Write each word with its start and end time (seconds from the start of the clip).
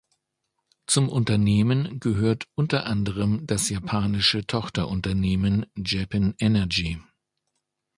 Zum 0.87 1.09
Unternehmen 1.09 1.99
gehört 1.99 2.47
unter 2.55 2.87
anderem 2.87 3.45
das 3.45 3.69
japanische 3.69 4.47
Tochterunternehmen 4.47 5.67
Japan 5.77 6.33
Energy. 6.39 6.97